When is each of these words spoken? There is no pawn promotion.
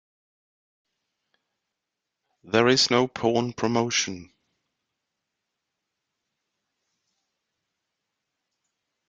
There 2.43 2.67
is 2.67 2.89
no 2.89 3.07
pawn 3.07 3.53
promotion. 3.53 4.33